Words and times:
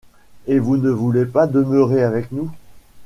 Et 0.47 0.57
vous 0.57 0.77
ne 0.77 0.89
voulez 0.89 1.25
pas 1.25 1.45
demeurer 1.45 2.01
avec 2.01 2.31
nous! 2.31 2.49